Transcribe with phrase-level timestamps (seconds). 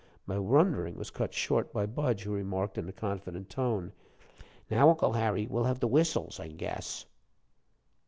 [0.25, 3.91] My wondering was cut short by Budge, who remarked, in a confident tone:
[4.67, 7.05] "Now, Uncle Harry, we'll have the whistles, I guess."